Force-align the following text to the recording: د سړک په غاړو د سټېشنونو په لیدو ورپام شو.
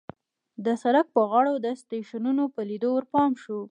د 0.65 0.67
سړک 0.83 1.07
په 1.15 1.21
غاړو 1.29 1.53
د 1.65 1.67
سټېشنونو 1.81 2.43
په 2.53 2.61
لیدو 2.69 2.89
ورپام 2.93 3.31
شو. 3.43 3.59